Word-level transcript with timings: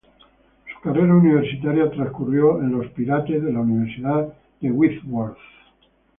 Su 0.73 0.81
carrera 0.81 1.13
universitaria 1.13 1.87
transcurrió 1.91 2.59
en 2.59 2.71
los 2.71 2.87
"Pirates" 2.93 3.43
de 3.43 3.53
la 3.53 3.59
Universidad 3.59 4.33
de 4.59 4.71
Whitworth. 4.71 5.37